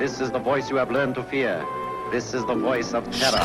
[0.00, 1.62] This is the voice you have learned to fear.
[2.10, 3.44] This is the voice of terror.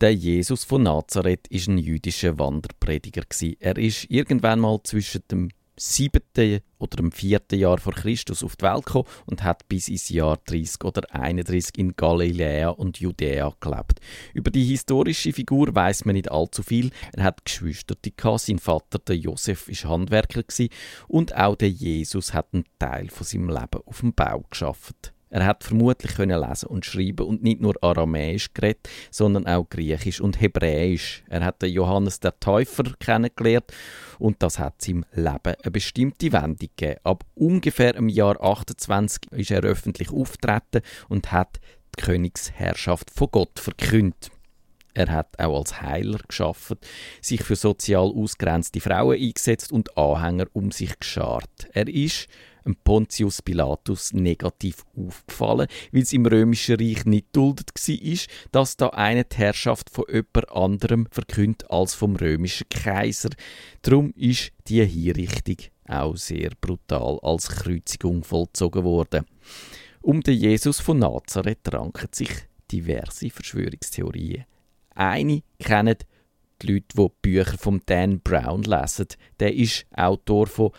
[0.00, 3.22] Der Jesus von Nazareth ist ein jüdischer Wanderprediger.
[3.58, 8.64] Er ist irgendwann mal zwischen dem siebten oder dem vierten Jahr vor Christus auf die
[8.64, 14.00] Welt gekommen und hat bis ins Jahr 30 oder 31 in Galiläa und Judäa gelebt.
[14.34, 16.90] Über die historische Figur weiß man nicht allzu viel.
[17.12, 17.96] Er hat Geschwister,
[18.38, 20.42] sein Vater der Josef ist Handwerker
[21.08, 25.12] und auch der Jesus hat einen Teil von seinem Leben auf dem Bau geschafft.
[25.30, 30.20] Er hat vermutlich können lesen und schreiben und nicht nur Aramäisch geredet, sondern auch Griechisch
[30.20, 31.22] und Hebräisch.
[31.28, 33.66] Er hat Johannes der Täufer kennengelernt
[34.18, 37.00] und das hat seinem Leben eine bestimmte Wendung gegeben.
[37.04, 41.58] Ab ungefähr im Jahr 28 ist er öffentlich auftreten und hat
[41.96, 44.30] die Königsherrschaft von Gott verkündet.
[44.94, 46.78] Er hat auch als Heiler geschaffen,
[47.20, 51.68] sich für sozial ausgrenzte Frauen eingesetzt und Anhänger um sich geschart.
[51.72, 52.26] Er ist
[52.76, 58.18] Pontius Pilatus negativ aufgefallen, weil es im römischen Reich nicht duldet war,
[58.52, 63.30] dass da eine die Herrschaft von jemand anderem verkündet als vom römischen Kaiser.
[63.82, 65.56] Darum ist die Hinrichtung
[65.86, 69.24] auch sehr brutal als Kreuzigung vollzogen worden.
[70.00, 72.30] Um den Jesus von Nazareth ranken sich
[72.70, 74.44] diverse Verschwörungstheorien.
[74.94, 75.96] Eine kennen
[76.60, 79.06] die Leute, die Bücher von Dan Brown lesen.
[79.38, 80.72] Der ist Autor von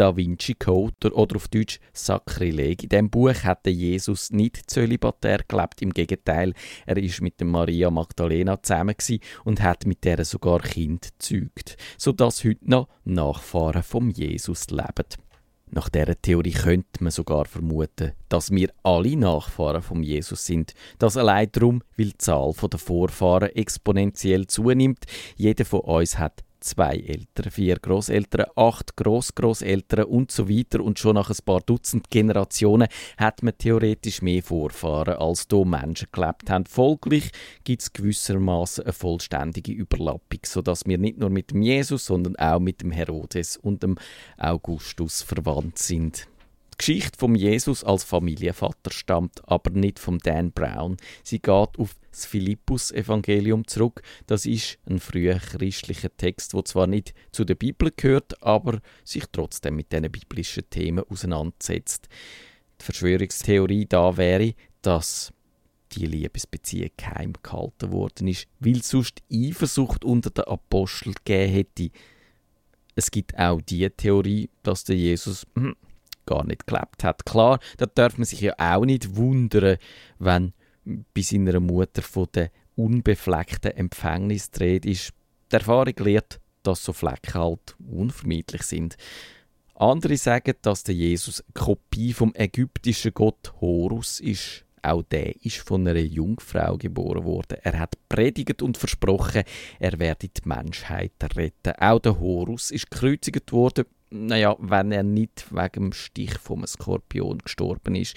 [0.00, 2.84] Da Vinci Code oder auf Deutsch Sakrileg.
[2.84, 6.54] In diesem Buch hat Jesus nicht zölibatär gelebt, im Gegenteil,
[6.86, 8.94] er ist mit Maria Magdalena zusammen
[9.44, 15.04] und hat mit der sogar Kind gezeugt, sodass heute noch Nachfahren vom Jesus leben.
[15.70, 20.72] Nach dieser Theorie könnte man sogar vermuten, dass wir alle Nachfahren von Jesus sind.
[20.98, 25.04] Das allein darum, weil die Zahl der Vorfahren exponentiell zunimmt.
[25.36, 31.14] Jeder von uns hat zwei Eltern, vier Großeltern, acht Großgroßeltern und so weiter und schon
[31.14, 36.66] nach ein paar Dutzend Generationen hat man theoretisch mehr Vorfahren, als hier Menschen gelebt haben.
[36.66, 37.30] Folglich
[37.64, 42.60] gibt es gewissermaßen eine vollständige Überlappung, sodass wir nicht nur mit dem Jesus, sondern auch
[42.60, 43.96] mit dem Herodes und dem
[44.38, 46.29] Augustus verwandt sind.
[46.80, 50.96] Geschichte vom Jesus als Familienvater stammt aber nicht vom Dan Brown.
[51.22, 54.00] Sie geht auf das Philippus-Evangelium zurück.
[54.26, 59.24] Das ist ein früher christlicher Text, der zwar nicht zu der Bibel gehört, aber sich
[59.30, 62.08] trotzdem mit diesen biblischen Themen auseinandersetzt.
[62.80, 65.34] Die Verschwörungstheorie da wäre, dass
[65.92, 71.90] die Liebesbeziehung geheim gehalten worden ist, weil sonst Eifersucht unter den Aposteln gegeben hätte.
[72.94, 75.76] Es gibt auch die Theorie, dass der Jesus hm,
[76.30, 77.26] gar nicht gelebt hat.
[77.26, 79.78] Klar, da darf man sich ja auch nicht wundern,
[80.18, 80.52] wenn
[80.84, 85.12] bei seiner Mutter von der unbefleckten Empfängnis dreht ist.
[85.50, 88.96] Die Erfahrung lehrt, dass so Flecken halt unvermeidlich sind.
[89.74, 94.64] Andere sagen, dass der Jesus eine Kopie vom ägyptischen Gott Horus ist.
[94.82, 97.58] Auch der ist von einer Jungfrau geboren worden.
[97.62, 99.42] Er hat predigt und versprochen,
[99.78, 101.72] er werde die Menschheit retten.
[101.78, 107.38] Auch der Horus ist gekreuzigt worden naja, wenn er nicht wegen dem Stich vom Skorpion
[107.38, 108.16] gestorben ist.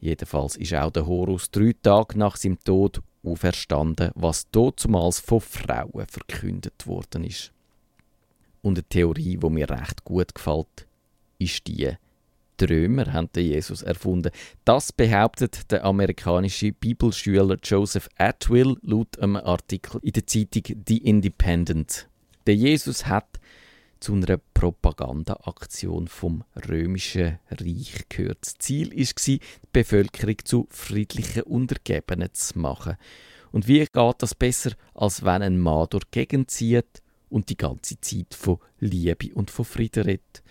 [0.00, 6.06] Jedenfalls ist auch der Horus drei Tage nach seinem Tod auferstanden, was damals von Frauen
[6.06, 7.52] verkündet worden ist.
[8.62, 10.86] Und eine Theorie, die mir recht gut gefällt,
[11.38, 11.96] ist die,
[12.60, 14.30] die Römer haben den Jesus erfunden.
[14.64, 22.08] Das behauptet der amerikanische Bibelschüler Joseph Atwill laut einem Artikel in der Zeitung The Independent.
[22.46, 23.40] Der Jesus hat
[24.00, 28.38] zu einer Propagandaaktion vom römischen Reich gehört.
[28.40, 29.40] Das Ziel war, die
[29.72, 32.96] Bevölkerung zu friedlichen Untergebenen zu machen.
[33.52, 37.56] Und wie geht das besser, als wenn ein Mann durch die Gegend zieht und die
[37.56, 40.42] ganze Zeit von Liebe und von Frieden redet?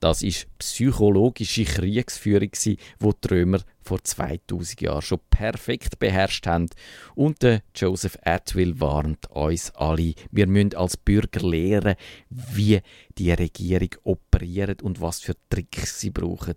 [0.00, 6.68] Das ist psychologische Kriegsführung, die die Römer vor 2000 Jahren schon perfekt beherrscht haben.
[7.14, 11.96] Und der Joseph Atwill warnt uns alle, wir müssen als Bürger lernen,
[12.28, 12.80] wie
[13.16, 16.54] die Regierung operiert und was für Tricks sie brauchen.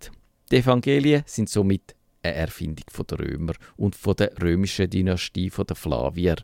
[0.50, 6.36] Die Evangelien sind somit eine Erfindung der Römer und von der römischen Dynastie der Flavier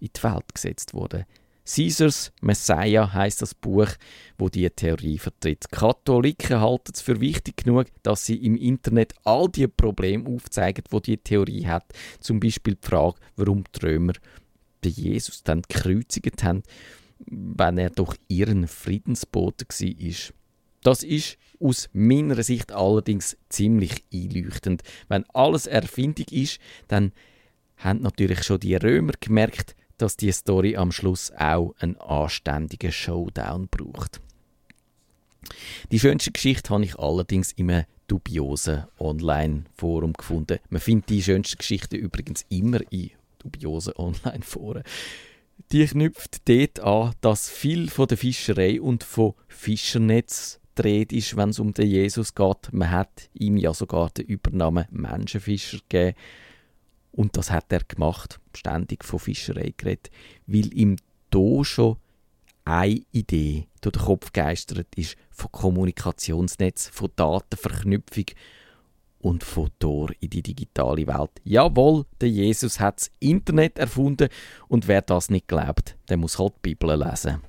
[0.00, 1.24] in die Welt gesetzt worden.
[1.66, 3.88] Caesars Messiah heißt das Buch,
[4.38, 5.70] wo die Theorie vertritt.
[5.70, 11.00] Katholiken halten es für wichtig genug, dass sie im Internet all die Probleme aufzeigen, wo
[11.00, 11.84] die Theorie hat.
[12.20, 14.12] Zum Beispiel die Frage, warum die Römer
[14.84, 16.62] den Jesus dann gekreuzigt haben,
[17.18, 20.34] wenn er doch ihren Friedensbote war.
[20.82, 24.82] Das ist aus meiner Sicht allerdings ziemlich einleuchtend.
[25.08, 27.12] Wenn alles Erfindung ist, dann
[27.78, 33.68] haben natürlich schon die Römer gemerkt, dass die Story am Schluss auch einen anständigen Showdown
[33.68, 34.20] braucht.
[35.92, 40.58] Die schönste Geschichte habe ich allerdings im dubiosen Online-Forum gefunden.
[40.68, 44.82] Man findet die schönsten Geschichten übrigens immer in dubiosen Online-Foren.
[45.72, 51.48] Die knüpft dort an, dass viel von der Fischerei und von Fischernetz dreht ist, wenn
[51.48, 52.72] es um den Jesus geht.
[52.72, 56.16] Man hat ihm ja sogar den Übernamen Menschenfischer gegeben.
[57.16, 60.10] Und das hat er gemacht, ständig von Fischerei geredet,
[60.46, 60.96] weil ihm
[61.30, 61.96] da schon
[62.66, 68.26] eine Idee durch den Kopf geistert ist von Kommunikationsnetz, von Datenverknüpfung
[69.18, 71.30] und von Tor in die digitale Welt.
[71.44, 74.28] Jawohl, der Jesus hat das Internet erfunden
[74.68, 77.40] und wer das nicht glaubt, der muss halt die Bibel lesen.